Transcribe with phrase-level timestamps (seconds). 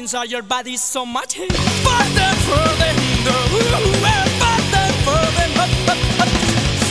[0.00, 1.34] inside your body so much.
[1.34, 2.92] Farther, further,
[3.26, 3.36] no,
[4.40, 5.96] farther, further, further,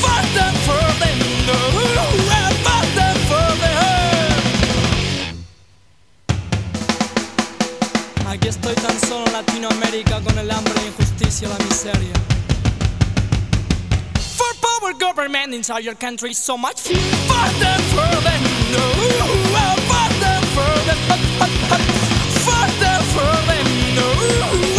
[0.04, 1.10] farther, further.
[9.08, 9.26] Solo
[10.24, 12.14] con el hambre, la injusticia, la miseria.
[14.38, 16.82] For power government inside your country so much.
[17.28, 18.38] Farther, further,
[18.72, 19.49] no,
[24.00, 24.79] further, no,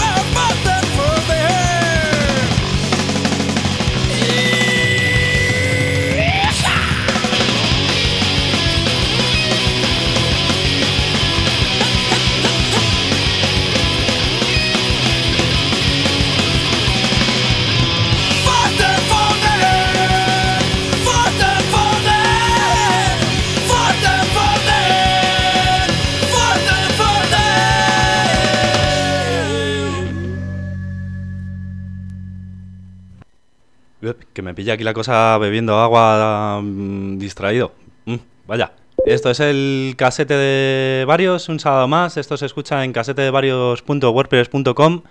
[34.32, 37.72] Que me pilla aquí la cosa bebiendo agua mm, distraído.
[38.06, 38.16] Mm,
[38.46, 38.72] vaya.
[39.06, 42.18] Esto es el casete de varios, un sábado más.
[42.18, 45.02] Esto se escucha en casetedevarios.wordpress.com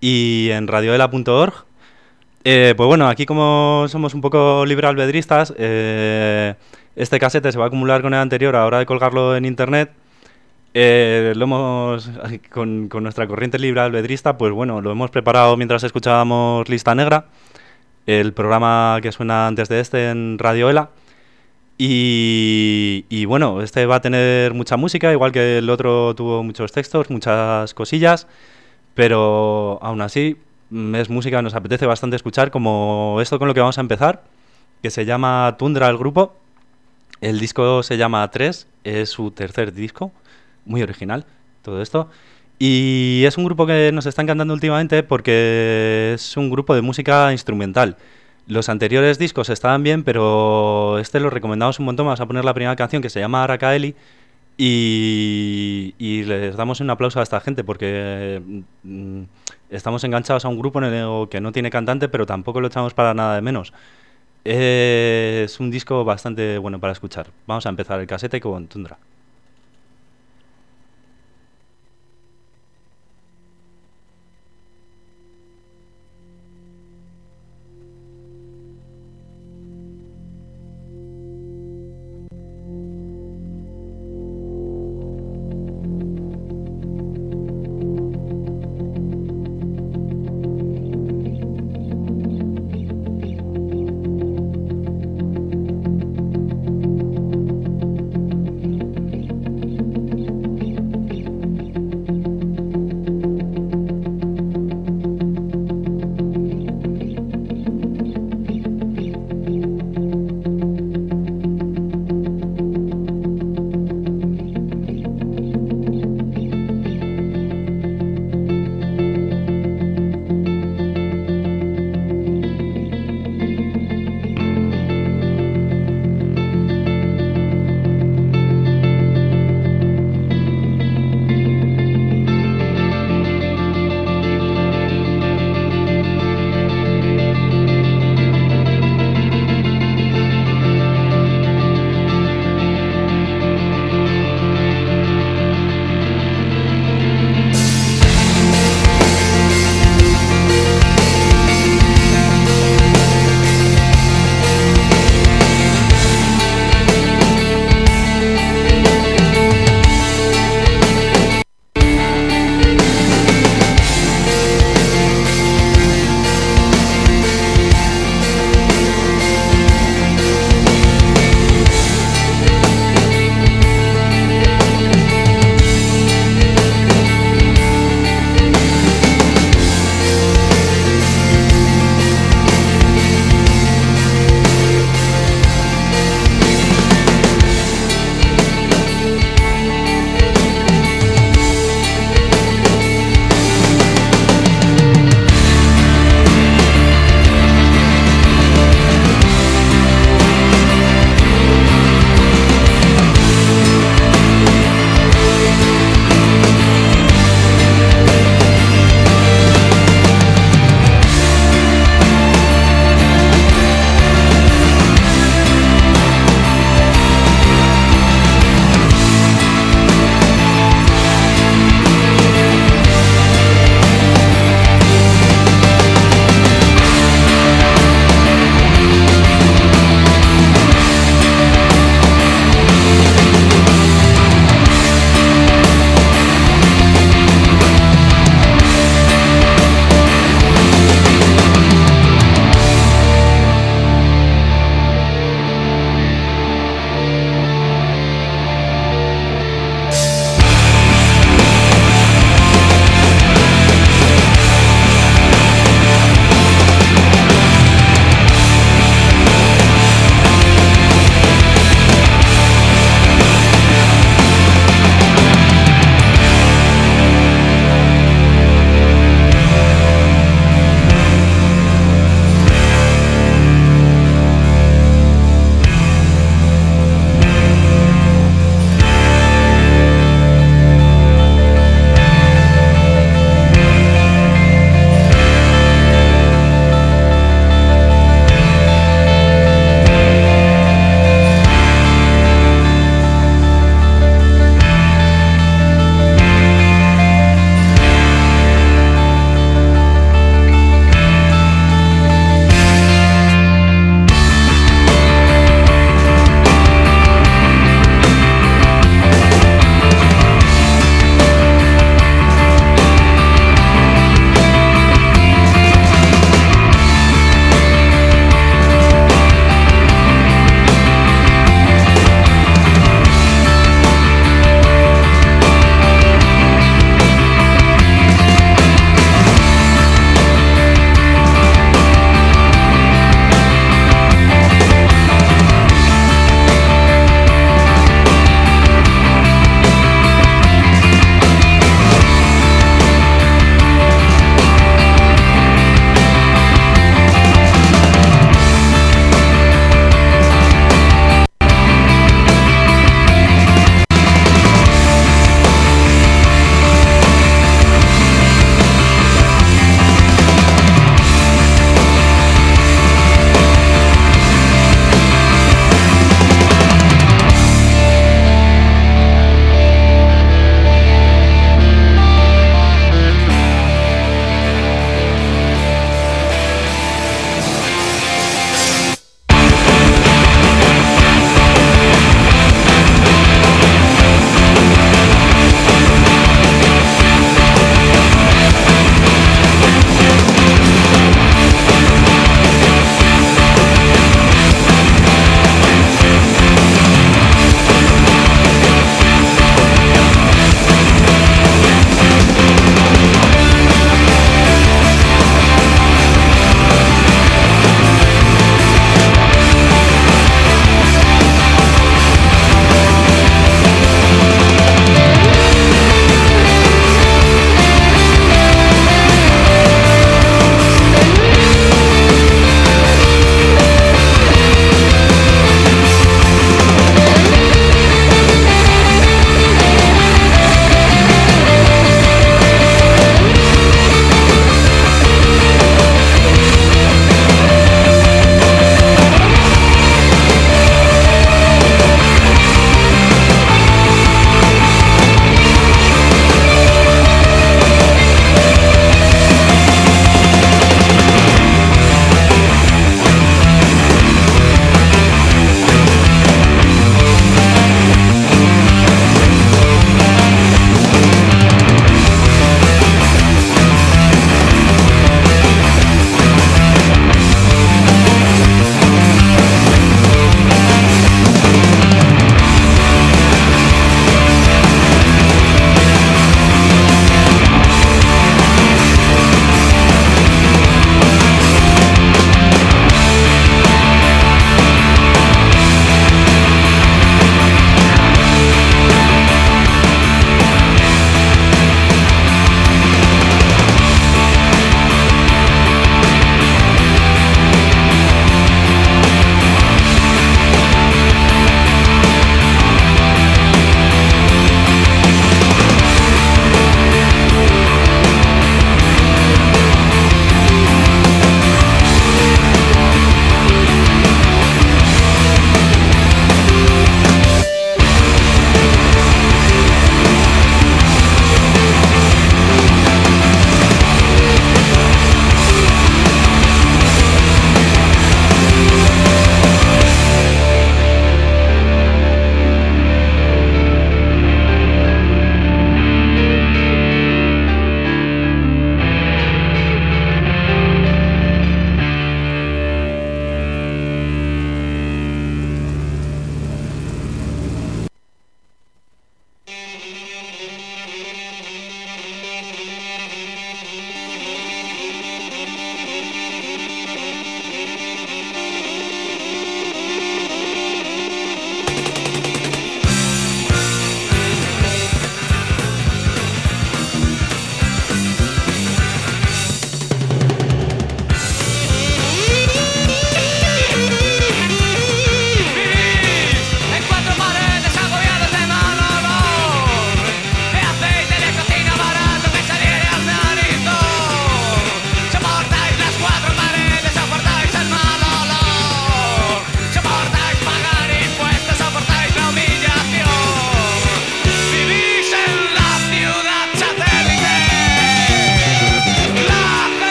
[0.00, 1.64] y en radioela.org.
[2.44, 6.54] Eh, pues bueno, aquí como somos un poco libre albedristas, eh,
[6.96, 9.44] este casete se va a acumular con el anterior a la hora de colgarlo en
[9.44, 9.92] internet.
[10.74, 12.10] Eh, lo hemos,
[12.50, 17.26] con, con nuestra corriente libre albedrista, pues bueno, lo hemos preparado mientras escuchábamos Lista Negra
[18.06, 20.90] el programa que suena antes de este en Radio Ela.
[21.78, 27.10] Y, bueno, este va a tener mucha música, igual que el otro tuvo muchos textos,
[27.10, 28.28] muchas cosillas,
[28.94, 30.36] pero aún así
[30.70, 33.80] mm, es música que nos apetece bastante escuchar, como esto con lo que vamos a
[33.80, 34.22] empezar,
[34.80, 36.36] que se llama Tundra el grupo.
[37.20, 40.12] El disco se llama 3, es su tercer disco,
[40.64, 41.24] muy original
[41.62, 42.10] todo esto.
[42.64, 47.32] Y es un grupo que nos está encantando últimamente porque es un grupo de música
[47.32, 47.96] instrumental.
[48.46, 52.06] Los anteriores discos estaban bien, pero este lo recomendamos un montón.
[52.06, 53.96] Vamos a poner la primera canción que se llama Arakaeli.
[54.56, 58.40] Y, les damos un aplauso a esta gente porque
[58.84, 59.22] mm,
[59.70, 60.80] estamos enganchados a un grupo
[61.28, 63.72] que no tiene cantante, pero tampoco lo echamos para nada de menos.
[64.44, 67.26] Es un disco bastante bueno para escuchar.
[67.48, 68.98] Vamos a empezar el casete con Tundra.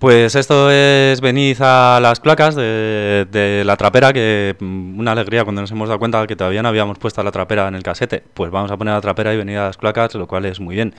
[0.00, 5.60] Pues esto es venid a las placas de, la trapera, que mm, una alegría cuando
[5.60, 8.24] nos hemos dado cuenta que todavía no habíamos puesto la trapera en el casete.
[8.32, 10.74] Pues vamos a poner la trapera y venir a las placas, lo cual es muy
[10.74, 10.94] bien.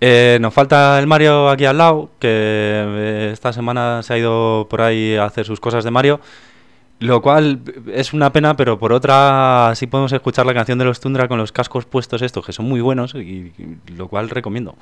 [0.00, 4.66] Eh, nos falta el Mario aquí al lado, que eh, esta semana se ha ido
[4.68, 6.20] por ahí a hacer sus cosas de Mario.
[6.98, 7.60] Lo cual
[7.92, 11.38] es una pena, pero por otra sí podemos escuchar la canción de los Tundra con
[11.38, 13.52] los cascos puestos estos, que son muy buenos, y
[13.96, 14.74] lo cual recomiendo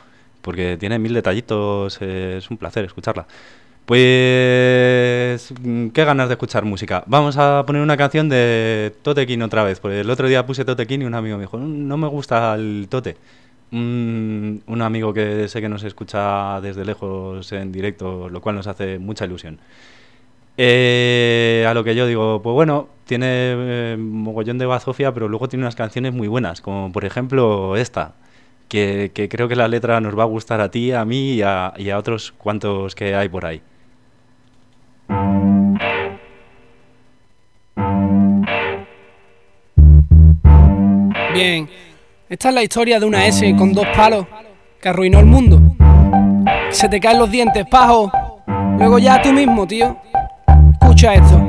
[0.45, 3.27] porque tiene mil detallitos, es un placer escucharla.
[3.87, 5.53] Pues,
[5.93, 7.05] qué ganas de escuchar música.
[7.07, 11.03] Vamos a poner una canción de Totequín otra vez, porque el otro día puse Totequín
[11.03, 13.17] y un amigo me dijo, no me gusta el Tote.
[13.73, 18.99] Un, amigo que sé que nos escucha desde lejos en directo, lo cual nos hace
[18.99, 19.59] mucha ilusión.
[20.57, 23.27] Eh, a lo que yo digo, pues bueno, tiene
[23.93, 28.15] eh, mogollón de bazofia, pero luego tiene unas canciones muy buenas, como por ejemplo esta
[28.69, 31.73] que, creo que la letra nos va a gustar a ti, a mí y a,
[31.97, 33.61] otros cuantos que hay por ahí.
[41.33, 41.69] Bien,
[42.29, 44.27] esta es la historia de una S con dos palos
[44.81, 45.61] que arruinó el mundo.
[46.71, 48.11] Se te caen los dientes, pajo.
[48.79, 49.97] Luego ya tú mismo, tío.
[50.81, 51.41] Escucha esto.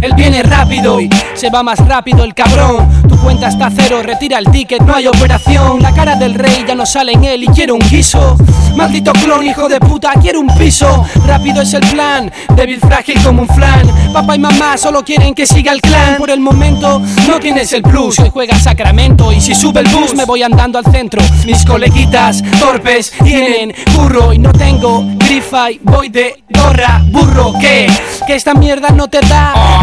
[0.00, 2.88] Él viene rápido y se va más rápido el cabrón.
[3.08, 5.82] Tu cuenta está cero, retira el ticket, no hay operación.
[5.82, 8.36] La cara del rey ya no sale en él y quiero un guiso.
[8.76, 11.04] Maldito clon, hijo de puta, quiero un piso.
[11.26, 13.90] Rápido es el plan, débil frágil como un flan.
[14.12, 16.16] Papá y mamá solo quieren que siga el clan.
[16.16, 18.18] Por el momento no tienes el plus.
[18.20, 21.20] Hoy juega Sacramento y si sube el bus me voy andando al centro.
[21.44, 27.02] Mis coleguitas torpes tienen burro y no tengo grifa y voy de gorra.
[27.06, 27.90] Burro, ¿qué?
[28.26, 29.77] Que esta mierda no te da.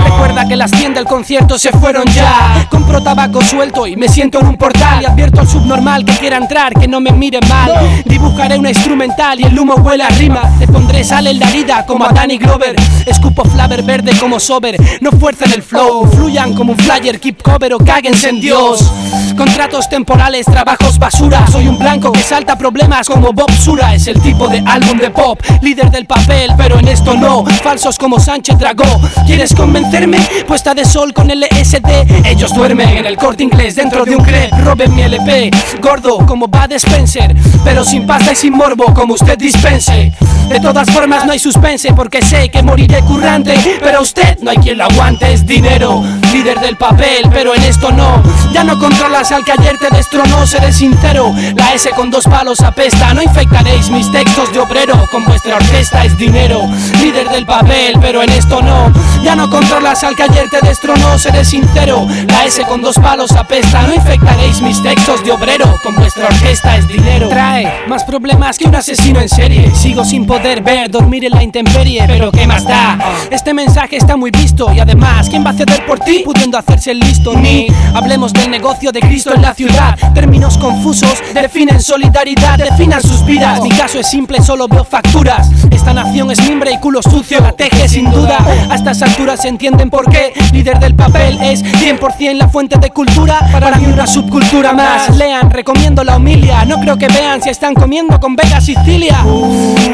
[0.47, 2.67] Que las 100 del concierto se fueron ya.
[2.69, 5.01] Compro tabaco suelto y me siento en un portal.
[5.01, 7.71] Y advierto al subnormal que quiera entrar, que no me mire mal.
[8.05, 10.41] Dibujaré una instrumental y el humo huele a rima.
[10.59, 12.75] Te pondré sal en la herida como a Danny Glover.
[13.07, 14.77] Escupo flaver verde como sober.
[15.01, 18.91] No fuercen el flow, fluyan como un flyer, keep cover o cáguense en Dios.
[19.35, 21.45] Contratos temporales, trabajos basura.
[21.47, 23.95] Soy un blanco que salta problemas como Bob Sura.
[23.95, 27.43] Es el tipo de álbum de pop, líder del papel, pero en esto no.
[27.63, 29.01] Falsos como Sánchez Dragó.
[29.25, 30.19] ¿Quieres convencerme?
[30.47, 32.25] Puesta de sol con LSD.
[32.25, 34.55] Ellos duermen en el corte inglés dentro de un crepe.
[34.57, 35.51] Roben mi LP,
[35.81, 37.35] gordo como Bad Spencer.
[37.63, 40.13] Pero sin pasta y sin morbo como usted dispense.
[40.49, 43.55] De todas formas no hay suspense porque sé que moriré currante.
[43.81, 46.03] Pero usted no hay quien lo aguante, es dinero.
[46.31, 48.21] Líder del papel, pero en esto no.
[48.53, 51.33] Ya no controlas al que ayer te destronó, seré sincero.
[51.55, 55.07] La S con dos palos apesta, no infectaréis mis textos de obrero.
[55.11, 56.61] Con vuestra orquesta es dinero,
[57.01, 58.91] líder del papel, pero en esto no.
[59.23, 62.07] Ya no controlas al que ayer te destronó, seré sincero.
[62.27, 65.65] La S con dos palos apesta, no infectaréis mis textos de obrero.
[65.83, 67.29] Con vuestra orquesta es dinero.
[67.29, 69.73] Trae más problemas que un asesino en serie.
[69.75, 72.97] Sigo sin poder ver, dormir en la intemperie, pero ¿qué más da?
[73.29, 76.91] Este mensaje está muy visto y además, ¿quién va a ceder por ti pudiendo hacerse
[76.91, 77.35] el listo?
[77.35, 79.95] Ni hablemos del negocio de Cristo en la ciudad.
[80.13, 83.61] Términos confusos definen solidaridad, definan sus vidas.
[83.61, 85.49] Mi caso es simple, solo veo facturas.
[85.71, 88.37] Esta nación es mimbre y culo sucio, la teje sin duda.
[88.69, 90.33] A estas alturas se entienden por qué.
[90.51, 93.39] Líder del papel es 100% la fuente de cultura.
[93.51, 95.15] Para mí una subcultura más.
[95.15, 96.65] Lean, recomiendo la humilia.
[96.65, 99.23] No creo que vean si están comiendo con Vega Sicilia.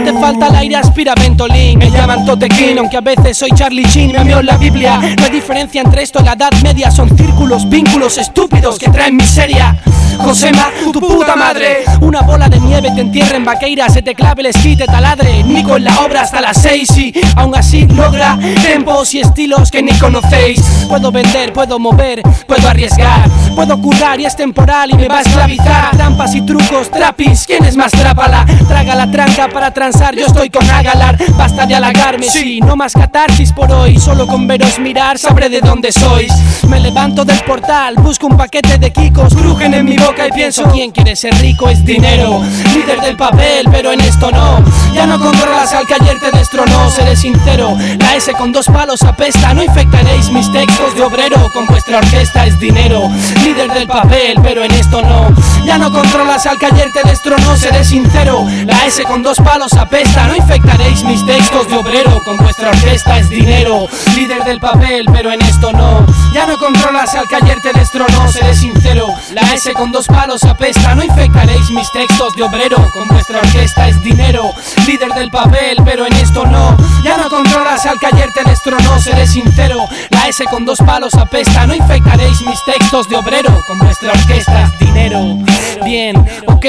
[0.04, 1.80] Te falta el aire, aspira Ventolin.
[1.80, 4.12] Me llaman Totequín, aunque a veces soy Charlie Chin.
[4.12, 4.97] Me en la Biblia.
[4.97, 6.91] No hay diferencia entre esto y la edad media.
[6.91, 9.78] Son círculos, vínculos estúpidos que traen miseria.
[10.17, 11.84] Josema, tu puta madre.
[12.02, 15.43] Una bola de nieve te entierra en vaqueira, se te clave el esquí, te taladre.
[15.43, 19.82] Nico en la obra hasta las seis y aún así logra tempos y estilos que
[19.82, 20.60] ni conocéis.
[20.90, 25.22] Puedo vender, puedo mover, puedo arriesgar, puedo curar y es temporal y me va a
[25.22, 25.92] esclavizar.
[25.92, 28.46] Trampas y trucos, trapis, ¿quién es más trápala?
[28.68, 31.18] Traga la tranca para transar, yo estoy con Agalar.
[31.38, 33.98] Basta de halagarme, sí, no más catarsis por hoy.
[33.98, 36.34] Solo con veros mirar sabré de dónde sois.
[36.68, 40.64] Me levanto del portal, busco un paquete de kikos, crujen en mi boca y pienso
[40.72, 42.42] quién quiere ser rico es dinero.
[42.74, 44.64] Líder del papel, pero en esto no.
[44.94, 47.78] Ya no controlas al que ayer te destronó, seré sincero.
[48.00, 49.62] La S con dos palos apesta, no
[49.92, 51.50] infectaréis mis textos de obrero.
[51.52, 53.10] Con vuestra orquesta es dinero.
[53.44, 55.28] Líder del papel, pero en esto no.
[55.66, 58.46] Ya no controlas al que ayer te destronó, seré sincero.
[58.66, 62.22] La S con dos palos apesta, no infectaréis mis textos de obrero.
[62.24, 63.88] Con vuestra orquesta es dinero.
[64.16, 66.06] Líder del papel, pero en esto no.
[66.34, 69.08] Ya no controlas al que ayer te destronó, seré sincero.
[69.34, 72.78] La S con dos palos apesta, no infectaréis mis textos de obrero.
[72.94, 74.52] Con vuestra orquesta es dinero,
[74.88, 76.78] líder del papel, pero en esto no.
[77.04, 79.81] Ya no controlas al que ayer te destronó, seré sincero.
[80.10, 83.50] La S con dos palos apesta, no infectaréis mis textos de obrero.
[83.67, 85.38] Con vuestra orquesta es dinero.
[85.84, 86.15] Bien,
[86.48, 86.65] ok,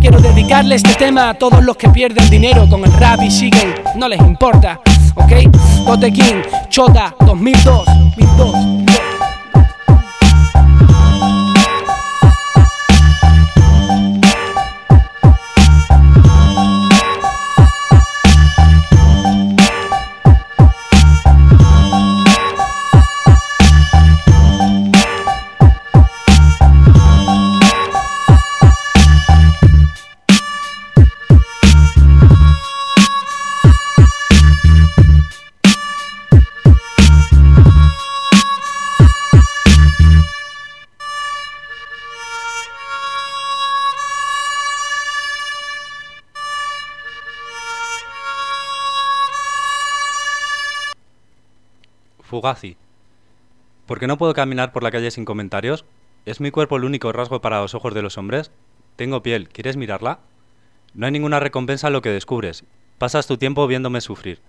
[0.00, 3.74] quiero dedicarle este tema a todos los que pierden dinero con el rap y siguen,
[3.96, 4.80] no les importa.
[5.14, 5.32] Ok,
[5.84, 8.89] Botequín, Chota, 2002, 2002.
[52.40, 52.78] Fugazi.
[53.84, 55.84] ¿Por qué no puedo caminar por la calle sin comentarios?
[56.24, 58.50] ¿Es mi cuerpo el único rasgo para los ojos de los hombres?
[58.96, 60.20] Tengo piel, ¿quieres mirarla?
[60.94, 62.64] No hay ninguna recompensa en lo que descubres.
[62.96, 64.40] Pasas tu tiempo viéndome sufrir.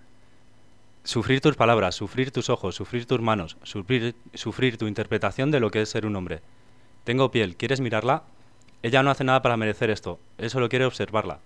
[1.03, 5.69] Sufrir tus palabras, sufrir tus ojos, sufrir tus manos, sufrir, sufrir tu interpretación de lo
[5.69, 6.39] que es ser un hombre.
[7.03, 8.23] Tengo piel, ¿quieres mirarla?
[8.83, 11.39] Ella no hace nada para merecer esto, él solo quiere observarla.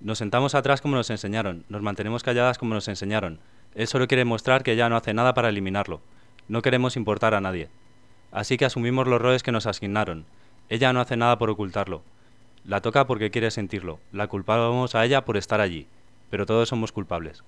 [0.00, 3.40] Nos sentamos atrás como nos enseñaron, nos mantenemos calladas como nos enseñaron,
[3.74, 6.00] él solo quiere mostrar que ya no hace nada para eliminarlo.
[6.48, 7.68] No queremos importar a nadie.
[8.30, 10.26] Así que asumimos los roles que nos asignaron.
[10.68, 12.02] Ella no hace nada por ocultarlo.
[12.64, 13.98] La toca porque quiere sentirlo.
[14.12, 15.86] La culpamos a ella por estar allí.
[16.30, 17.42] Pero todos somos culpables.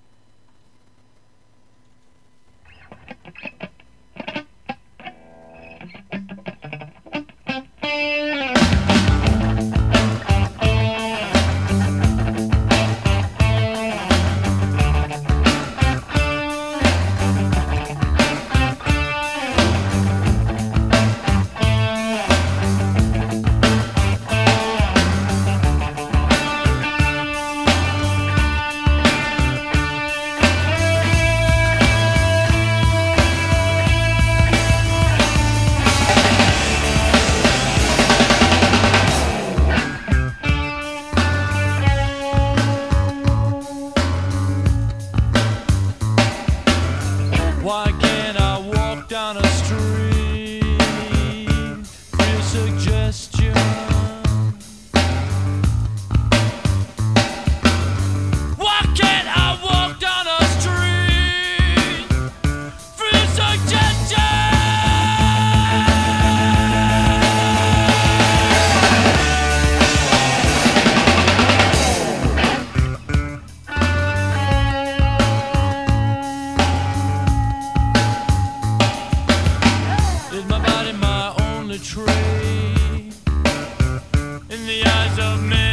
[85.18, 85.63] of men.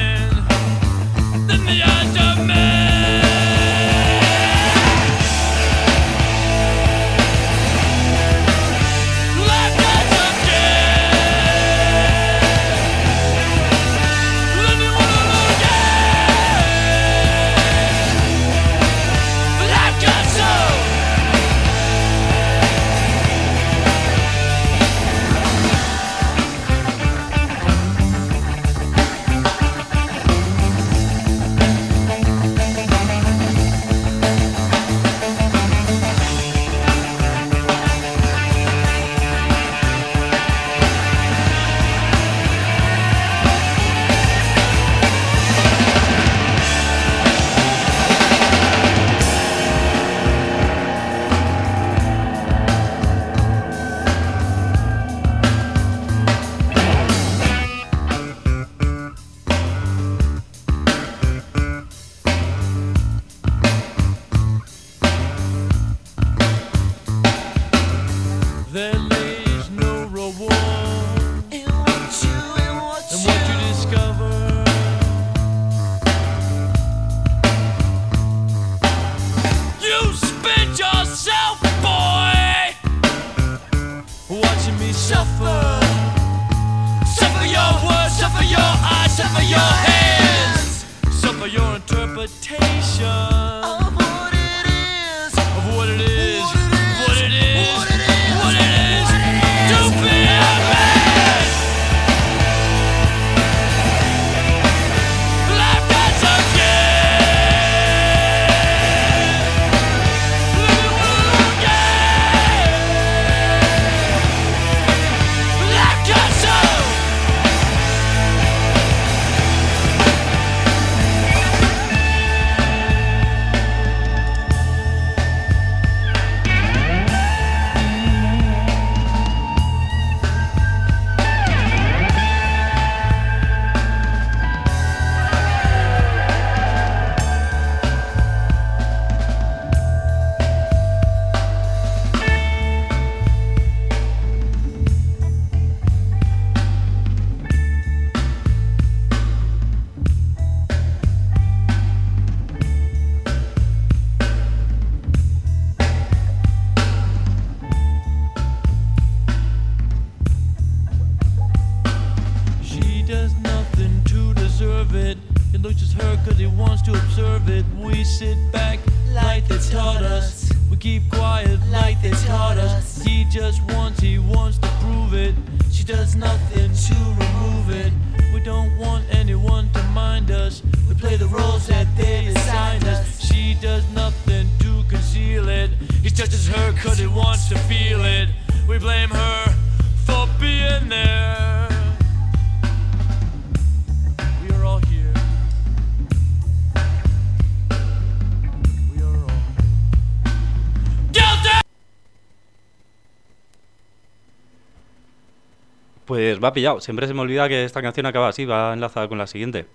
[206.44, 206.80] Va pillado.
[206.80, 209.68] Siempre se me olvida que esta canción acaba así, va enlazada con la siguiente.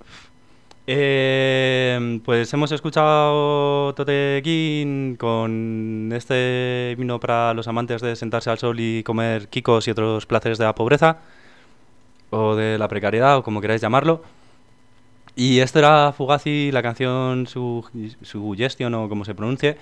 [0.88, 8.58] Eh, pues hemos escuchado Tote King con este himno para los amantes de sentarse al
[8.58, 11.18] sol y comer kikos y otros placeres de la pobreza,
[12.30, 14.22] o de la precariedad, o como queráis llamarlo.
[15.34, 17.84] Y esto era Fugazi, la canción su,
[18.22, 19.76] Suggestion, o como se pronuncie,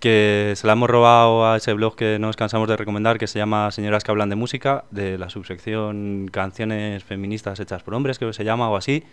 [0.00, 3.26] que se la hemos robado a ese blog que no nos cansamos de recomendar, que
[3.26, 8.18] se llama Señoras que hablan de música, de la subsección Canciones feministas hechas por hombres,
[8.18, 9.04] que se llama, o así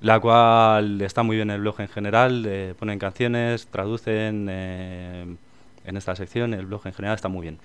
[0.00, 5.36] la cual está muy bien el blog en general, eh, ponen canciones, traducen eh,
[5.84, 7.58] en esta sección, el blog en general está muy bien.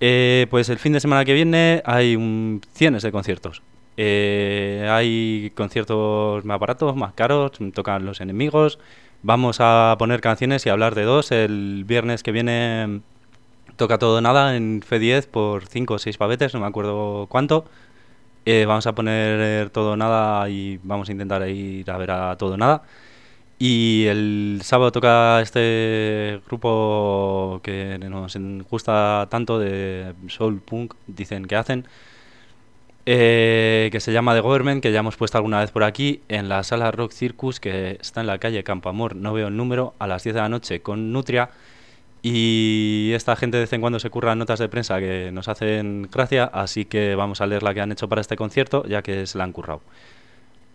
[0.00, 3.62] Eh, pues el fin de semana que viene hay un, cientos de conciertos.
[3.96, 8.78] hay conciertos más baratos, más caros, tocan los enemigos.
[9.24, 11.30] Vamos a poner canciones y hablar de dos.
[11.30, 13.02] El viernes que viene
[13.76, 17.64] toca todo nada en F10 por 5 o 6 pavetes, no me acuerdo cuánto.
[18.46, 22.56] Eh, vamos a poner todo nada y vamos a intentar ir a ver a todo
[22.56, 22.82] nada.
[23.60, 28.36] Y el sábado toca este grupo que nos
[28.68, 31.86] gusta tanto de soul punk, dicen que hacen,
[33.04, 36.48] eh, que se llama The Government, que ya hemos puesto alguna vez por aquí, en
[36.48, 39.94] la sala Rock Circus, que está en la calle Campo Amor, no veo el número,
[39.98, 41.50] a las 10 de la noche con Nutria.
[42.22, 46.08] Y esta gente de vez en cuando se curra notas de prensa que nos hacen
[46.12, 49.26] gracia, así que vamos a leer la que han hecho para este concierto, ya que
[49.26, 49.82] se la han currado.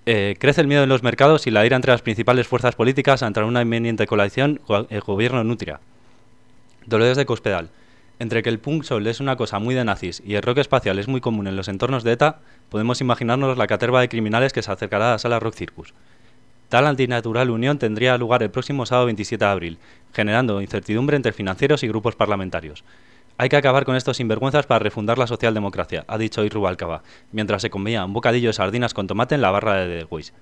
[0.06, 3.24] Eh, crece el miedo en los mercados y la ira entre las principales fuerzas políticas
[3.24, 4.60] ante una inminente coalición
[4.90, 5.80] el gobierno nutria.
[6.86, 7.70] Dolores de Cospedal.
[8.20, 10.98] Entre que el punk soul es una cosa muy de nazis y el rock espacial
[10.98, 14.64] es muy común en los entornos de ETA, podemos imaginarnos la caterva de criminales que
[14.64, 15.94] se acercará a la sala Rock Circus.
[16.70, 19.78] Tal antinatural unión tendría lugar el próximo sábado 27 de abril,
[20.14, 22.84] generando incertidumbre entre financieros y grupos parlamentarios.
[23.38, 27.70] Hay que acabar con estos sinvergüenzas para refundar la socialdemocracia, ha dicho Irrubalcaba, mientras se
[27.70, 30.34] comía un bocadillo de sardinas con tomate en la barra de The Wish.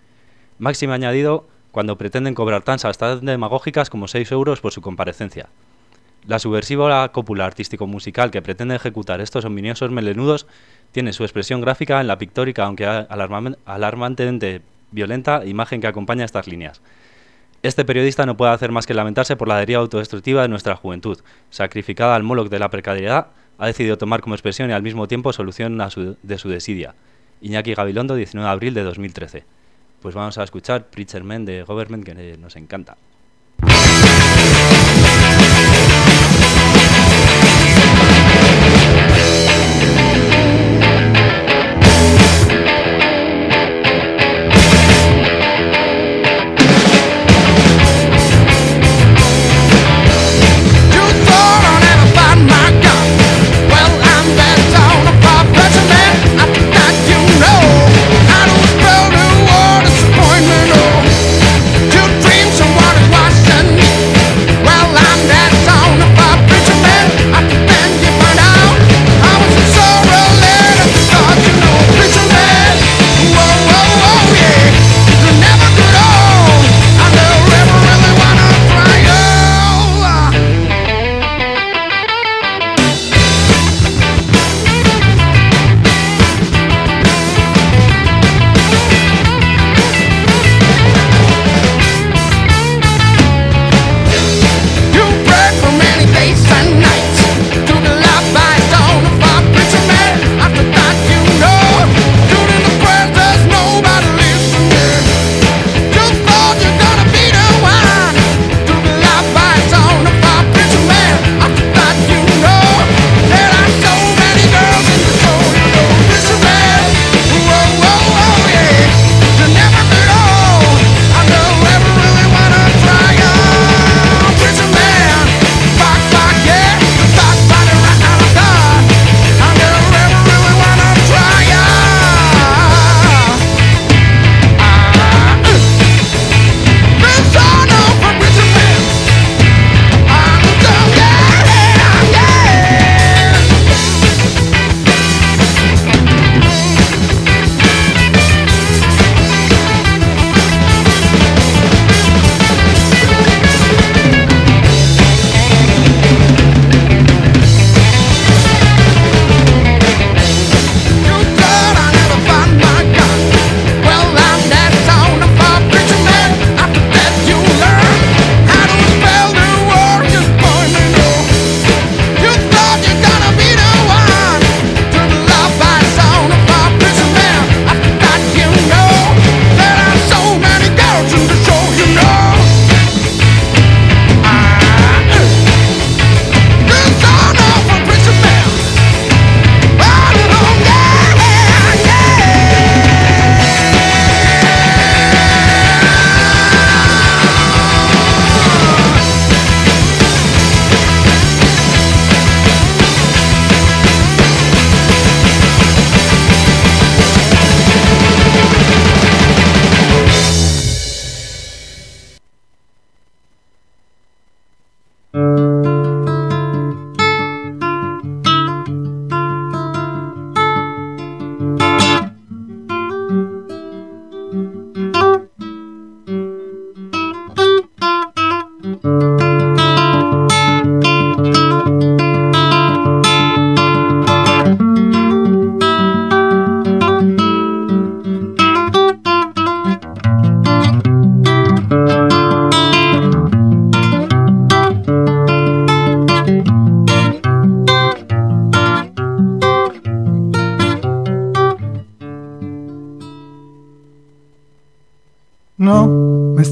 [0.59, 5.49] Máximo añadido cuando pretenden cobrar tansas tan demagógicas como 6 euros por su comparecencia.
[6.27, 10.47] La subversiva cópula artístico-musical que pretende ejecutar estos ominiosos melenudos
[10.91, 14.61] tiene su expresión gráfica en la pictórica, aunque alarmantemente
[14.91, 16.81] violenta imagen que acompaña estas líneas.
[17.61, 21.19] Este periodista no puede hacer más que lamentarse por la deriva autodestructiva de nuestra juventud.
[21.51, 25.31] Sacrificada al moloch de la precariedad, ha decidido tomar como expresión y al mismo tiempo
[25.31, 26.95] solución de su desidia.
[27.41, 29.43] Iñaki Gabilondo, 19 de abril de 2013.
[30.01, 32.97] Pues vamos a escuchar Preacher Man de Government, que nos encanta.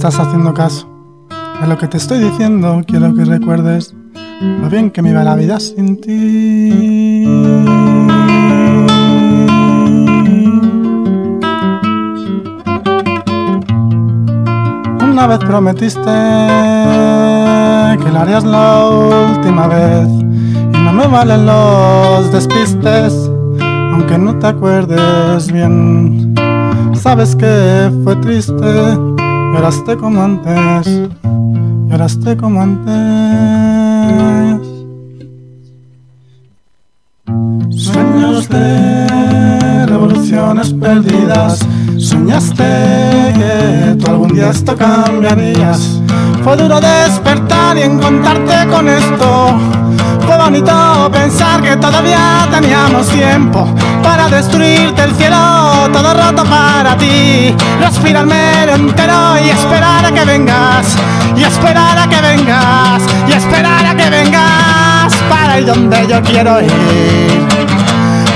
[0.10, 0.86] Estás haciendo caso.
[1.62, 3.96] A lo que te estoy diciendo quiero que recuerdes
[4.42, 7.24] lo bien que me iba la vida sin ti.
[15.02, 16.02] Una vez prometiste
[18.04, 18.86] que lo harías la
[19.32, 23.32] última vez y no me valen los despistes,
[23.94, 26.36] aunque no te acuerdes bien.
[26.94, 29.13] Sabes que fue triste
[29.54, 31.10] Lloraste como antes,
[31.88, 32.94] lloraste como antes.
[37.70, 41.60] Sueños de revoluciones perdidas.
[42.00, 42.64] Soñaste
[43.36, 46.02] que tú algún día esto cambiarías.
[46.44, 49.60] Fue duro despertar y encontrarte con esto.
[50.26, 53.68] Fue bonito pensar que todavía teníamos tiempo
[54.02, 57.54] para destruirte el cielo, todo roto para ti.
[57.80, 60.96] Respirarme entero y esperar a que vengas,
[61.36, 66.62] y esperar a que vengas, y esperar a que vengas para ir donde yo quiero
[66.62, 67.48] ir.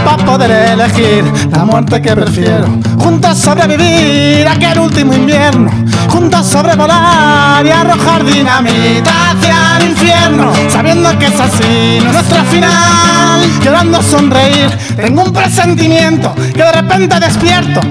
[0.03, 2.67] Para poder elegir la muerte que prefiero,
[2.99, 5.69] juntos sobrevivir aquel último invierno
[6.07, 13.41] juntos sobrevolar y arrojar dinamita hacia el infierno, sabiendo que es así nuestro final.
[13.63, 17.81] Llorando sonreír, tengo un presentimiento que de repente despierto.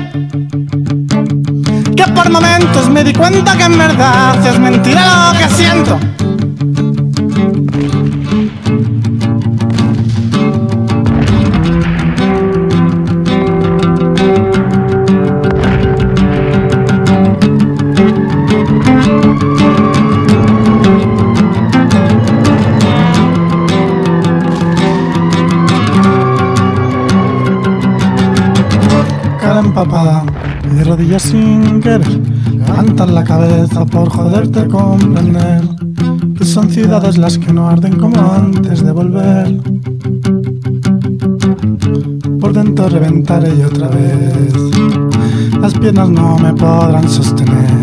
[1.96, 5.98] Que por momentos me di cuenta que en verdad es mentira lo que siento.
[29.78, 32.08] Y de rodillas sin querer
[32.50, 35.60] levantar la cabeza por joderte comprender
[36.38, 39.60] que son ciudades las que no arden como antes de volver.
[42.40, 44.54] Por dentro reventaré y otra vez
[45.60, 47.76] las piernas no me podrán sostener.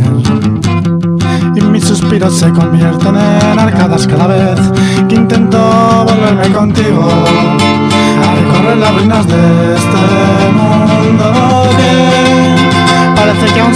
[1.56, 4.60] Y mis suspiros se convierten en arcadas cada vez
[5.08, 5.60] que intento
[6.08, 7.08] volverme contigo.
[7.08, 11.63] A recorrer las ruinas de este mundo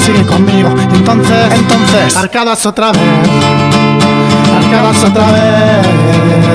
[0.07, 0.69] sigue conmigo.
[0.93, 3.01] Entonces, entonces, arcadas otra vez,
[4.63, 6.46] arcadas otra vez.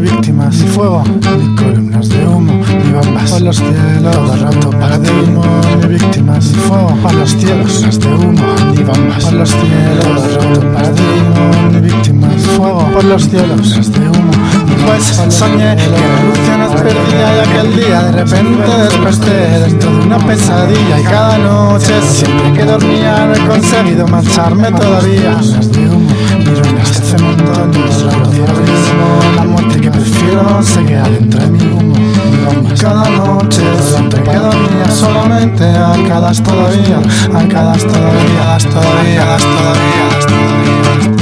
[0.00, 3.30] Ni víctimas, ni fuego, ni columnas de humo, ni bombas.
[3.32, 5.42] Por los cielos, todo roto para de humo,
[5.80, 6.96] ni víctimas, ni fuego.
[7.02, 8.32] Para los cielos, las de humo,
[8.74, 9.24] ni bombas.
[9.24, 12.90] Por los cielos, todo roto para de humo, ni víctimas, ni fuego.
[12.92, 14.32] Por los cielos, las de humo.
[14.86, 19.58] Pues soñé que la luz ya nos perdía y aquel día de repente desperté.
[19.58, 25.36] Dentro de una pesadilla y cada noche siempre que dormía no he conseguido marcharme todavía.
[25.72, 27.52] De humo, ni ruinas de cemento,
[29.36, 31.58] la muerte que prefiero se queda dentro de mi.
[32.80, 37.00] Cada noche siempre que dormía solamente todavía, arcadas todavía,
[37.84, 41.17] todavía, arcadas todavía, arcadas todavía.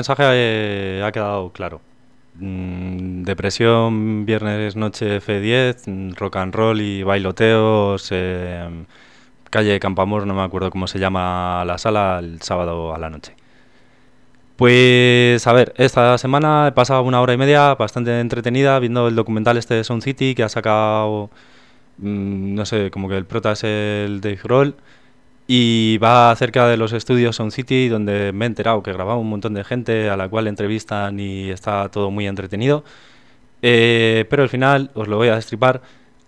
[0.00, 1.80] Mensaje eh, ha quedado claro.
[2.36, 8.68] Mm, depresión, viernes noche F10, mm, rock and roll y bailoteos, eh,
[9.50, 13.34] calle Campamor, no me acuerdo cómo se llama la sala, el sábado a la noche.
[14.56, 19.14] Pues a ver, esta semana he pasado una hora y media bastante entretenida viendo el
[19.16, 21.30] documental este de Sound City que ha sacado,
[21.98, 24.74] mm, no sé, como que el prota es el Dave Grohl
[25.52, 29.28] y va acerca de los estudios Sound City donde me he enterado que grababa un
[29.28, 32.84] montón de gente a la cual entrevistan y está todo muy entretenido.
[33.60, 35.82] Eh, pero al final, os lo voy a destripar,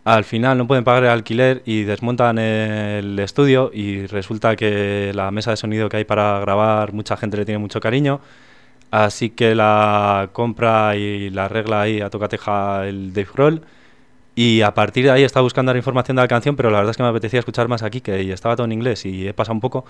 [0.05, 5.31] al final no pueden pagar el alquiler y desmontan el estudio y resulta que la
[5.31, 8.21] mesa de sonido que hay para grabar mucha gente le tiene mucho cariño.
[8.91, 13.63] Así que la compra y la arregla ahí a tocateja el Dave Grohl
[14.35, 16.93] y a partir de ahí estaba buscando la información de la canción, pero la verdad
[16.93, 19.55] es que me apetecía escuchar más aquí, que estaba todo en inglés y he pasado
[19.55, 19.85] un poco.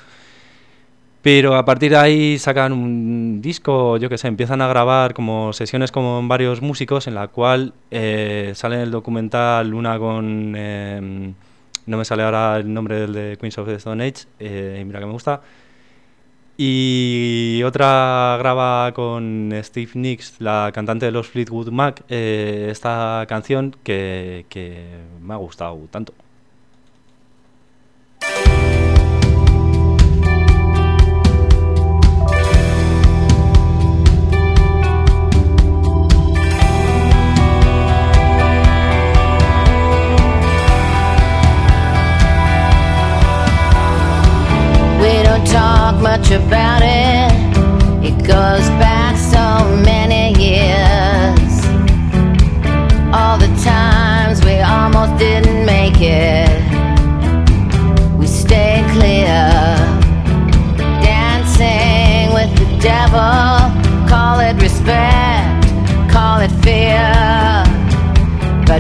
[1.22, 5.52] Pero a partir de ahí sacan un disco, yo qué sé, empiezan a grabar como
[5.52, 10.54] sesiones con varios músicos en la cual eh, sale el documental una con...
[10.56, 11.34] Em,
[11.86, 14.98] no me sale ahora el nombre del de Queens of the Stone Age, eh, mira
[14.98, 15.40] que me gusta.
[16.64, 23.74] Y otra graba con Steve Nicks, la cantante de los Fleetwood Mac, eh, esta canción
[23.82, 24.86] que, que
[25.20, 26.14] me ha gustado tanto.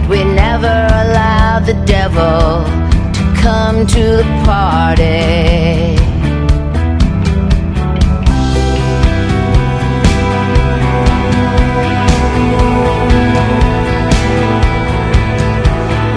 [0.02, 2.64] But we never allowed the devil
[3.12, 5.96] to come to the party.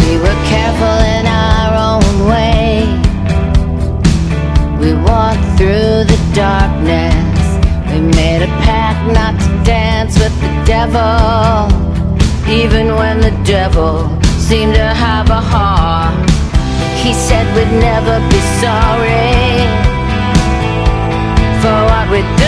[0.02, 2.88] We were careful in our own way.
[4.80, 7.14] We walked through the darkness.
[7.92, 11.85] We made a pact not to dance with the devil,
[12.48, 16.30] even when the devil seemed to have a heart.
[17.04, 19.66] He said we'd never be sorry
[21.62, 22.45] for what we'd done.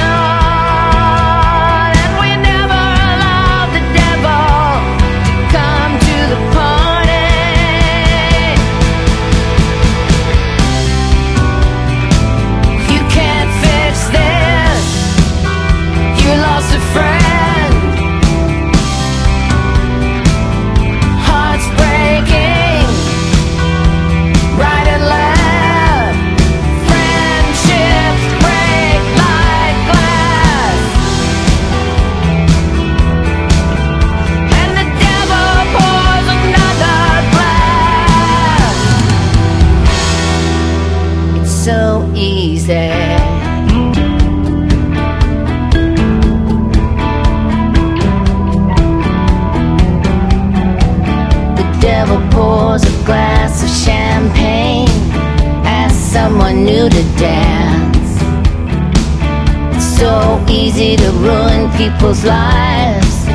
[60.96, 63.26] To ruin people's lives.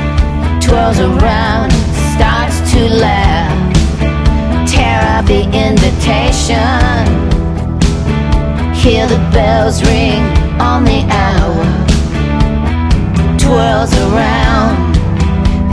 [0.64, 1.70] Twirls around,
[2.14, 3.52] starts to laugh.
[4.66, 7.04] Tear up the invitation.
[8.74, 10.22] Hear the bells ring
[10.58, 11.64] on the hour.
[13.38, 14.96] Twirls around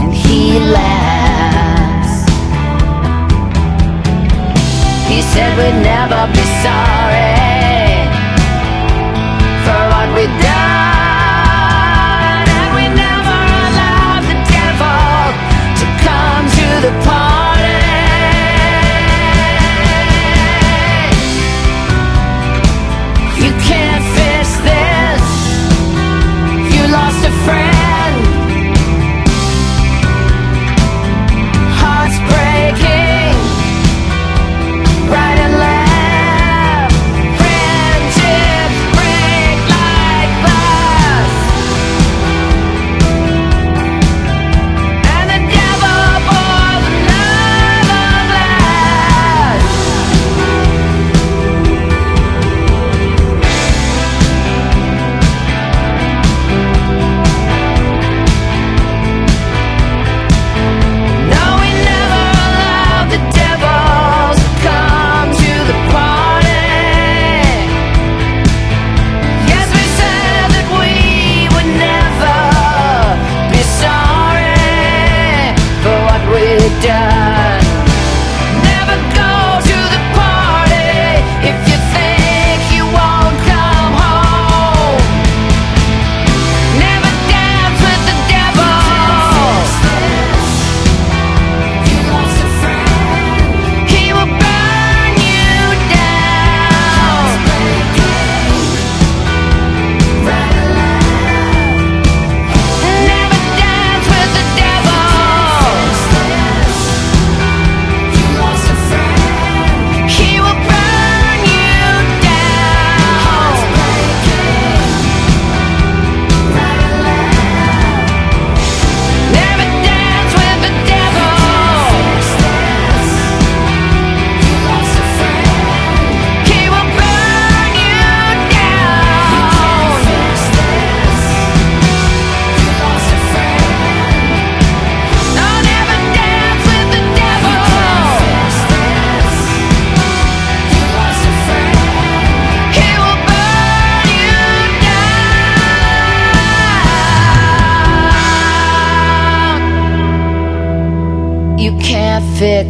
[0.00, 2.28] and he laughs.
[5.08, 7.29] He said we'd never be sorry.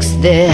[0.01, 0.49] Fix this.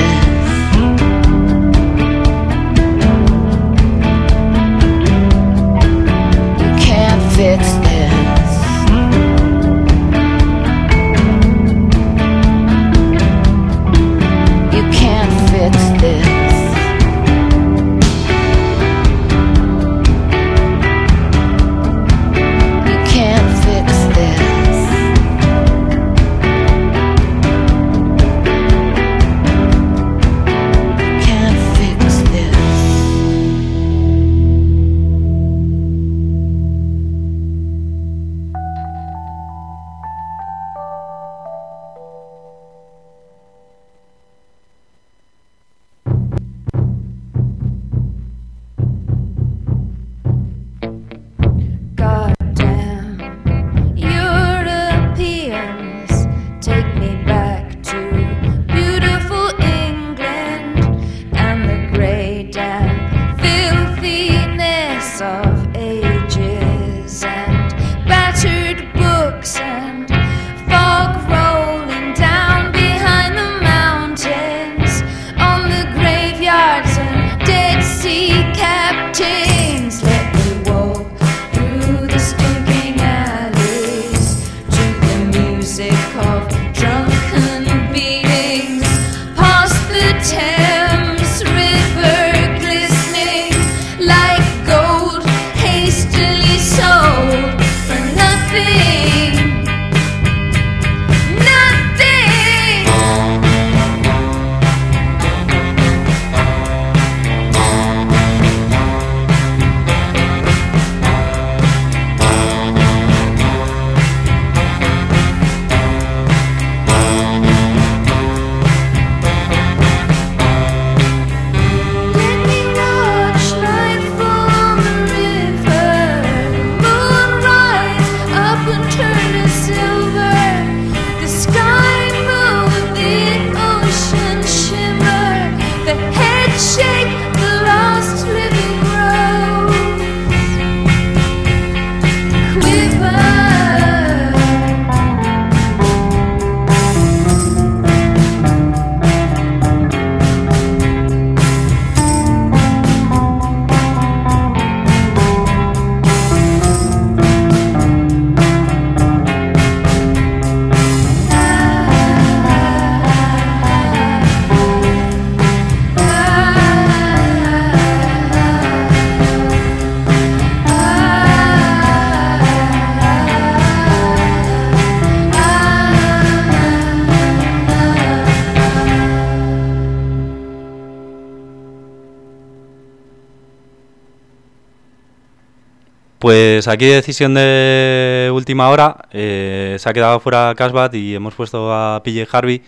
[186.47, 191.75] Pues aquí decisión de última hora, eh, se ha quedado fuera Casbat y hemos puesto
[191.75, 192.63] a PJ Harvey.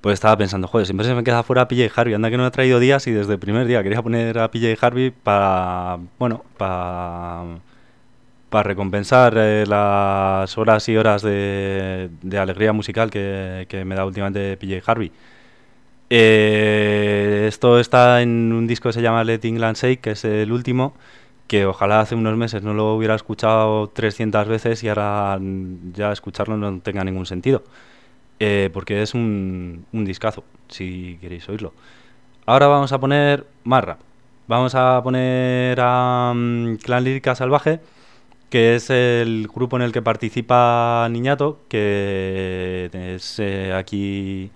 [0.00, 2.50] Pues estaba pensando, joder, siempre se me queda fuera PJ Harvey, anda que no he
[2.50, 7.42] traído días y desde el primer día quería poner a PJ Harvey para, bueno, para,
[8.48, 12.08] para recompensar eh, las horas y horas de,
[12.40, 15.12] alegría musical que, que me da últimamente PJ Harvey.
[16.10, 20.50] Eh, esto está en un disco que se llama Let England Shake, que es el
[20.50, 20.94] último,
[21.48, 25.38] que ojalá hace unos meses no lo hubiera escuchado 300 veces y ahora
[25.94, 27.64] ya escucharlo no tenga ningún sentido.
[28.40, 31.72] Eh, porque es un, un discazo, si queréis oírlo.
[32.46, 34.00] Ahora vamos a poner más rap.
[34.46, 37.80] Vamos a poner a mm, Clan Lírica Salvaje,
[38.50, 44.50] que es el grupo en el que participa Niñato, que es eh, aquí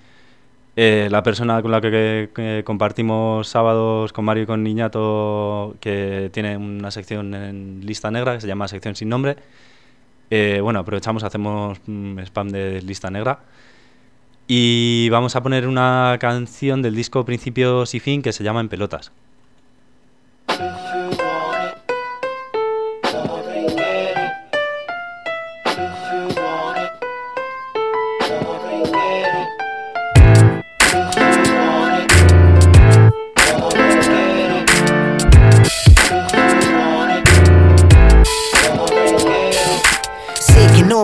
[0.75, 6.57] eh, la persona con la que, compartimos sábados con Mario y con Niñato, que tiene
[6.57, 9.37] una sección en lista negra que se llama Sección sin nombre.
[10.31, 13.41] Eh, bueno, aprovechamos, hacemos mm, spam de lista negra.
[14.49, 18.69] Y vamos a poner una canción del disco Principios y Fin que se llama En
[18.69, 19.13] Pelotas.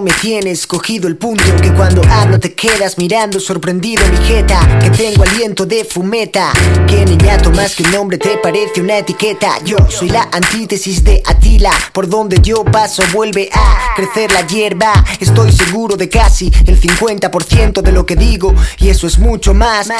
[0.08, 4.90] Me tienes cogido el punto Que cuando hablo te quedas mirando sorprendido mi jeta Que
[4.90, 6.50] tengo aliento de fumeta
[6.86, 9.58] Que niñato más que un nombre te parece una etiqueta.
[9.64, 15.04] Yo soy la antítesis de Atila Por donde yo paso vuelve a crecer la hierba.
[15.20, 19.88] Estoy seguro de casi el 50% de lo que digo Y eso es mucho más
[19.88, 19.94] de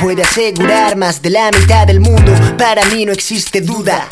[0.00, 2.32] puede asegurar más de la mitad del mundo.
[2.58, 4.06] Para mí no existe duda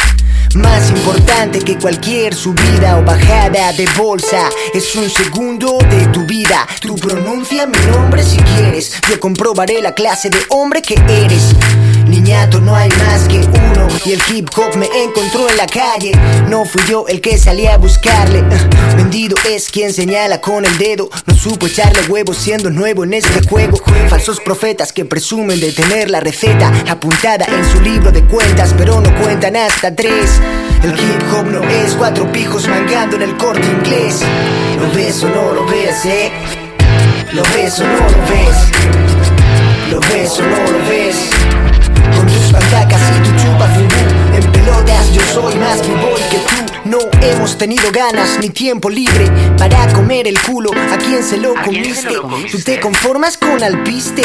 [0.56, 4.48] más importante que cualquier subida o bajada de bolsa.
[4.72, 6.66] Es un segundo de tu vida.
[6.80, 8.92] Tú pronuncia mi nombre si quieres.
[9.08, 11.54] Yo comprobaré la clase de hombre que eres
[12.06, 13.88] Niñato, no hay más que uno.
[14.04, 16.12] Y el hip hop me encontró en la calle.
[16.48, 18.40] No fui yo el que salí a buscarle.
[18.40, 21.08] Uh, Vendido es quien señala con el dedo.
[21.26, 23.78] No supo echarle huevos siendo nuevo en este juego.
[24.08, 29.00] Falsos profetas que presumen de tener la receta Apuntada en su libro de cuentas Pero
[29.00, 30.40] no cuentan hasta tres.
[30.82, 34.20] El hip hop no es cuatro pijos mangando en el corte inglés.
[34.78, 36.30] ¿Lo ves o no lo ves, eh?
[37.32, 38.74] ¿Lo ves o no lo ves?
[39.90, 41.73] ¿Lo ves o no lo ves?
[42.54, 46.63] Con tus pantacas y tu chupa fubú En pelotas yo soy más b-boy que tú
[46.84, 49.26] No hemos tenido ganas ni tiempo libre
[49.56, 50.70] Para comer el culo.
[50.92, 52.14] A quien se lo comiste
[52.50, 54.22] Tú te conformas con alpiste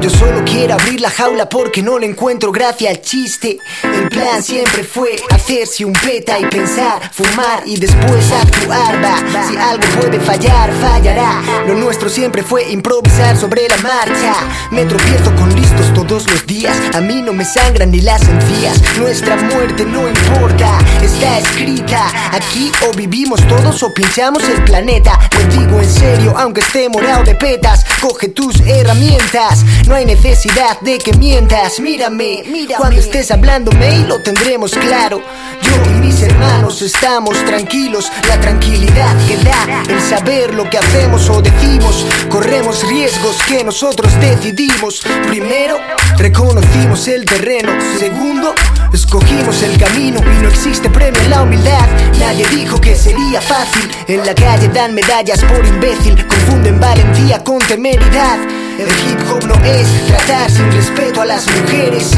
[0.00, 3.58] Yo solo quiero abrir la jaula porque no le encuentro gracia al chiste.
[3.84, 9.02] El plan siempre fue hacerse un peta y pensar Fumar y después actuar.
[9.04, 11.42] Va Si algo puede fallar, fallará.
[11.66, 14.34] Lo nuestro siempre fue improvisar sobre la marcha.
[14.72, 16.76] Me tropiezo con listos todos los días.
[16.94, 18.80] A mí no me sangran ni las encías.
[18.98, 21.99] Nuestra muerte no importa, está escrita
[22.32, 25.18] Aquí o vivimos todos o pinchamos el planeta.
[25.38, 29.62] Lo digo en serio, aunque esté morado de petas Coge tus herramientas.
[29.86, 31.78] No hay necesidad de que mientas.
[31.80, 32.42] Mírame,
[32.78, 35.20] cuando estés hablándome y lo tendremos claro.
[35.62, 38.10] Yo y mis hermanos estamos tranquilos.
[38.26, 42.06] La tranquilidad que da el saber lo que hacemos o decimos.
[42.30, 45.02] Corremos riesgos que nosotros decidimos.
[45.28, 45.78] Primero,
[46.16, 47.72] reconocimos el terreno.
[47.98, 48.54] Segundo,
[48.92, 51.86] escogimos el camino Y no existe premio en la humildad
[52.18, 57.58] Nadie dijo que sería fácil En la calle dan medallas por imbécil Confunden valentía con
[57.60, 58.38] temeridad
[58.78, 62.10] El hip hop no es tratar sin respeto a las mujeres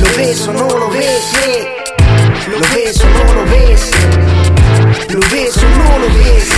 [0.00, 1.32] ¿Lo ves o no lo ves?
[1.46, 1.68] eh?
[2.50, 3.90] ¿Lo ves o no lo ves?
[5.10, 6.48] ¿Lo ves o no lo ves?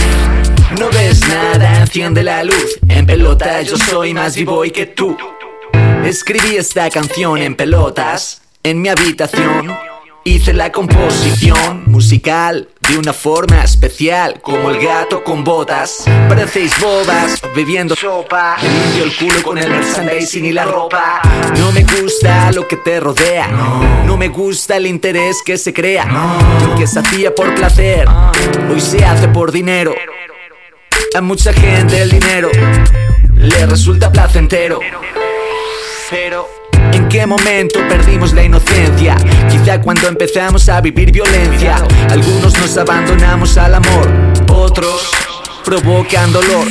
[0.78, 2.78] No ves nada, enciende la luz.
[2.88, 5.16] En pelota yo soy más b-boy que tú.
[6.04, 9.76] Escribí esta canción en pelotas, en mi habitación.
[10.22, 16.04] Hice la composición musical de una forma especial, como el gato con botas.
[16.28, 18.56] Parecéis bobas, bebiendo sopa.
[18.60, 21.22] Limpio el culo con el merchandising y la ropa.
[21.58, 23.48] No me gusta lo que te rodea.
[24.04, 26.04] No me gusta el interés que se crea.
[26.66, 28.06] Lo que se hacía por placer,
[28.70, 29.94] hoy se hace por dinero.
[31.14, 32.50] A mucha gente el dinero
[33.36, 34.80] le resulta placentero.
[36.10, 36.48] Pero,
[36.92, 39.16] ¿en qué momento perdimos la inocencia?
[39.48, 41.76] Quizá cuando empezamos a vivir violencia.
[42.08, 44.10] Algunos nos abandonamos al amor,
[44.52, 45.08] otros
[45.64, 46.66] provocan dolor.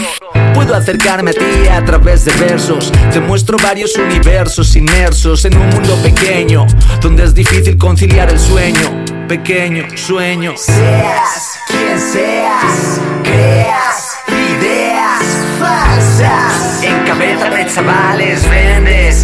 [0.54, 2.92] Puedo acercarme a ti a través de versos.
[3.14, 6.68] Te muestro varios universos inmersos en un mundo pequeño,
[7.00, 9.06] donde es difícil conciliar el sueño.
[9.30, 10.54] Pequeño sueño.
[10.58, 15.24] Seas quien seas, creas ideas
[15.60, 16.84] falsas.
[16.84, 19.19] En cabeza de chavales vendes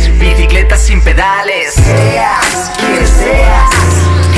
[0.96, 1.74] sin pedales.
[1.74, 3.70] Seas quien seas,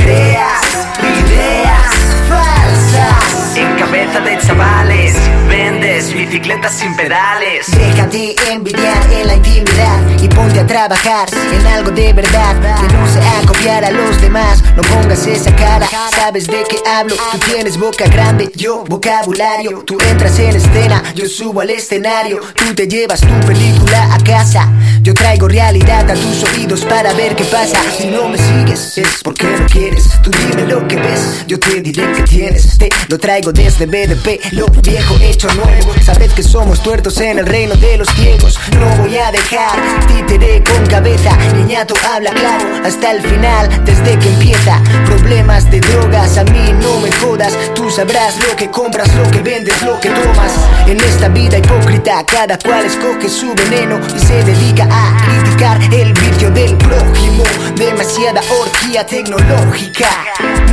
[0.02, 0.88] creas
[1.26, 1.96] ideas
[2.30, 3.58] falsas.
[3.58, 5.16] En cabeza de chavales
[5.48, 7.66] vendes bicicletas sin pedales.
[7.68, 13.08] Déjate envidiar en la intimidad y ponte a trabajar en algo de verdad que no
[13.08, 14.64] sea copiar a los demás.
[14.76, 17.16] No pongas esa cara, sabes de qué hablo.
[17.32, 19.84] Tú tienes boca grande, yo vocabulario.
[19.86, 22.42] Tú entras en escena, yo subo al escenario.
[22.54, 24.70] Tú te llevas tu película a casa.
[25.02, 27.80] Yo traigo realidad a tus oídos para ver qué pasa.
[27.98, 30.10] Si no me sigues, es porque no quieres.
[30.22, 32.78] Tú dime lo que ves, yo te diré que tienes.
[32.78, 35.94] Te lo traigo desde BDP, lo viejo hecho nuevo.
[36.18, 38.60] Sabes que somos tuertos en el reino de los ciegos.
[38.80, 41.38] No voy a dejar títere con cabeza.
[41.56, 44.82] Niñato habla claro hasta el final, desde que empieza.
[45.06, 47.54] Problemas de drogas, a mí no me jodas.
[47.76, 50.54] Tú sabrás lo que compras, lo que vendes, lo que tomas.
[50.88, 56.14] En esta vida hipócrita, cada cual escoge su veneno y se dedica a criticar el
[56.14, 57.44] vicio del prójimo.
[57.76, 60.10] Demasiada orgía tecnológica,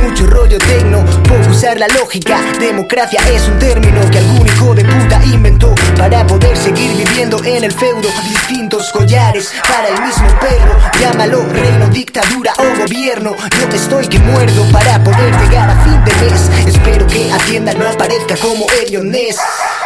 [0.01, 2.39] mucho rollo tecno, poco usar la lógica.
[2.59, 7.63] Democracia es un término que algún hijo de puta inventó para poder seguir viviendo en
[7.63, 8.09] el feudo.
[8.27, 10.77] Distintos collares para el mismo perro.
[10.99, 13.35] Llámalo reino, dictadura o gobierno.
[13.59, 16.49] Yo que estoy que muerdo para poder llegar a fin de mes.
[16.67, 19.37] Espero que Hacienda no aparezca como Elionés.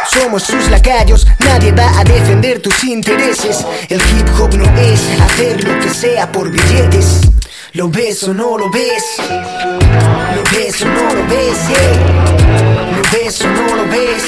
[0.08, 3.64] Somos sus lacayos, nadie va a defender tus intereses.
[3.88, 7.20] El hip hop no es hacer lo que sea por billetes.
[7.72, 9.04] ¿Lo ves o no lo ves?
[9.18, 11.58] ¿Lo ves o no lo ves?
[11.70, 12.96] eh?
[12.96, 14.22] ¿Lo ves o no lo ves?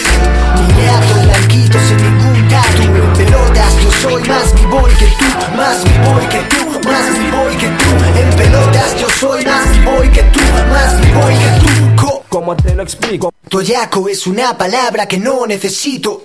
[0.57, 6.26] Niñato, blanquito, sin ningún tatu En pelotas, yo soy más b-boy que tú Más b-boy
[6.28, 10.40] que tú, más b-boy que tú En pelotas, yo soy más b-boy que tú
[10.70, 13.32] Más b-boy que tú Co- ¿Cómo te lo explico?
[13.49, 16.24] Toyaco es una palabra que no necesito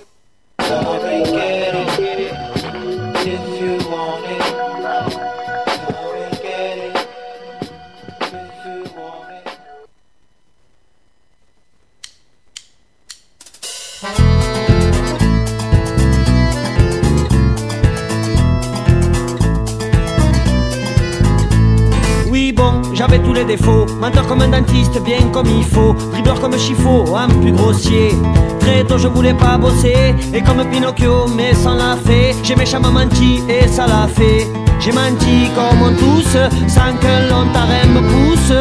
[22.98, 23.86] j'avais tous les défauts.
[24.00, 25.94] Menteur comme un dentiste, bien comme il faut.
[26.12, 28.10] Dribbleur comme Chifo, un plus grossier.
[28.58, 30.14] Très tôt je voulais pas bosser.
[30.34, 34.48] Et comme Pinocchio, mais sans la fée J'ai méchamment menti et ça l'a fait.
[34.80, 36.36] J'ai menti comme on tous
[36.68, 37.46] Sans que l'on
[37.94, 38.52] me pousse.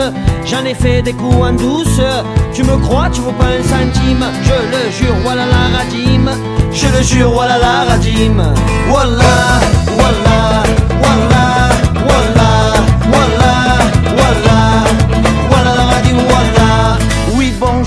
[0.45, 2.01] J'en ai fait des coups en douce.
[2.53, 4.23] Tu me crois, tu vaux pas un centime.
[4.43, 6.29] Je le jure, voilà la radime.
[6.71, 8.43] Je le jure, voilà la radime.
[8.89, 9.59] Wallah,
[9.97, 10.63] wallah,
[11.01, 11.36] wallah,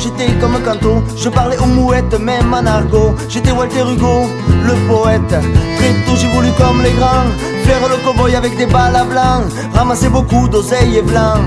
[0.02, 1.02] j'étais comme un canto.
[1.16, 3.14] Je parlais aux mouettes même en argot.
[3.28, 4.28] J'étais Walter Hugo,
[4.64, 5.28] le poète.
[5.28, 7.30] Très tôt j'ai voulu comme les grands
[7.64, 9.42] Faire le cowboy avec des balles à blanc.
[9.74, 11.44] Ramasser beaucoup d'oseilles et blanc.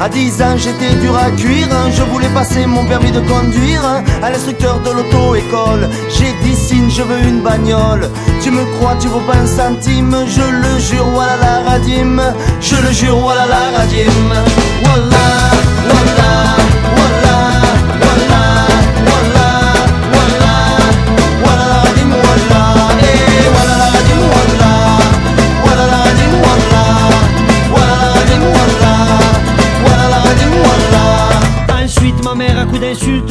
[0.00, 1.68] À 10 ans j'étais dur à cuire.
[1.94, 3.82] Je voulais passer mon permis de conduire
[4.22, 5.88] À l'instructeur de l'auto-école.
[6.08, 8.08] J'ai dit signe je veux une bagnole.
[8.42, 10.16] Tu me crois tu vaux pas un centime.
[10.26, 11.78] Je le jure voilà la
[12.60, 14.32] Je le jure voilà la radime
[14.84, 15.50] Wallah,
[15.88, 16.56] wallah,
[16.96, 17.29] wallah,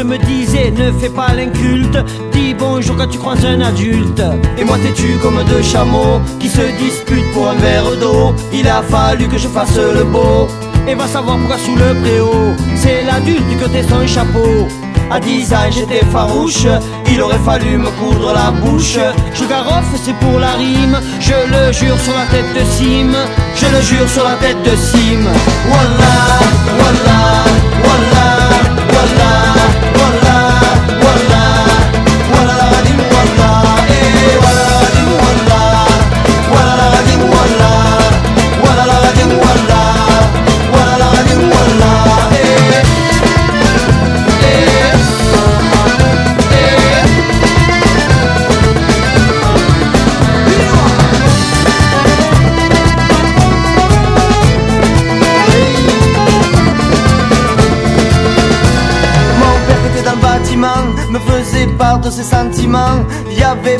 [0.09, 1.97] me disait ne fais pas l'inculte.
[2.31, 4.23] Dis bonjour quand tu croises un adulte.
[4.57, 8.33] Et moi têtu comme deux chameaux qui se disputent pour un verre d'eau?
[8.51, 10.47] Il a fallu que je fasse le beau.
[10.87, 14.67] Et va savoir pourquoi sous le préau C'est l'adulte que t'es son chapeau.
[15.11, 16.65] À 10 ans j'étais farouche,
[17.11, 18.97] il aurait fallu me coudre la bouche.
[19.33, 23.11] Je garoffe c'est pour la rime, je le jure sur la tête de Sim.
[23.55, 25.23] Je le jure sur la tête de Sim.
[25.69, 26.39] Wallah,
[26.79, 27.43] wallah,
[27.83, 28.28] wallah,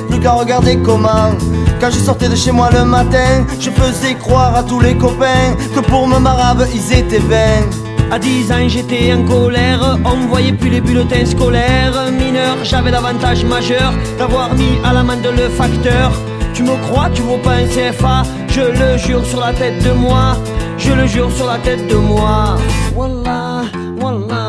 [0.10, 1.32] Plus qu'à regarder comment.
[1.80, 5.56] Quand je sortais de chez moi le matin, je faisais croire à tous les copains
[5.74, 7.66] que pour me marabe ils étaient vains.
[8.12, 12.12] À 10 ans j'étais en colère, on voyait plus les bulletins scolaires.
[12.12, 16.12] Mineur, j'avais l'avantage majeur d'avoir mis à l'amende le facteur.
[16.54, 19.92] Tu me crois, tu vaux pas un CFA, je le jure sur la tête de
[19.92, 20.36] moi.
[20.78, 22.58] Je le jure sur la tête de moi.
[22.96, 23.64] Wallah,
[24.02, 24.49] wallah,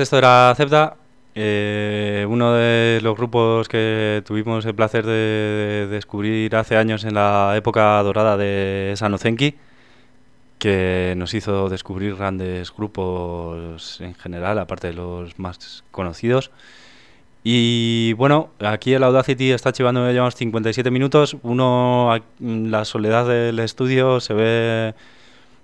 [0.00, 0.96] esto era Acepta
[1.34, 7.14] eh, uno de los grupos que tuvimos el placer de, de descubrir hace años en
[7.14, 9.54] la época dorada de Sanocenki,
[10.58, 16.50] que nos hizo descubrir grandes grupos en general, aparte de los más conocidos.
[17.42, 21.36] Y bueno, aquí el Audacity está chivando ya unos 57 minutos.
[21.42, 24.94] Uno, la soledad del estudio, se ve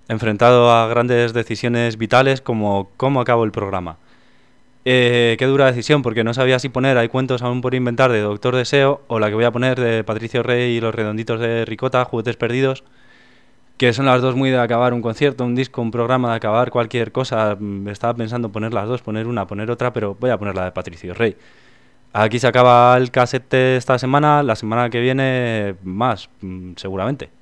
[0.09, 3.99] enfrentado a grandes decisiones vitales como cómo acabo el programa.
[4.89, 8.20] Eh, qué dura decisión, porque no sabía si poner Hay cuentos aún por inventar de
[8.20, 11.64] Doctor Deseo o la que voy a poner de Patricio Rey y los redonditos de
[11.64, 12.84] Ricota, Juguetes Perdidos,
[13.78, 16.70] que son las dos muy de acabar un concierto, un disco, un programa, de acabar
[16.70, 17.57] cualquier cosa.
[17.59, 20.66] Mm, Estaba pensando poner las dos, poner una, poner otra, pero voy a poner la
[20.66, 21.37] de Patricio Rey.
[22.12, 27.36] Aquí se acaba el casete esta semana, la semana que viene más, mm, seguramente.